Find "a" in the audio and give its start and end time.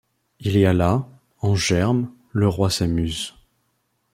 0.65-0.73